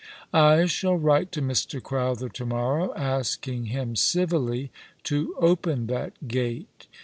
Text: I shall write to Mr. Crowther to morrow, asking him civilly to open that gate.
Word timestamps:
I 0.33 0.65
shall 0.65 0.95
write 0.95 1.31
to 1.33 1.43
Mr. 1.43 1.79
Crowther 1.79 2.27
to 2.29 2.43
morrow, 2.47 2.91
asking 2.95 3.65
him 3.65 3.95
civilly 3.95 4.71
to 5.03 5.35
open 5.39 5.85
that 5.85 6.27
gate. 6.27 6.87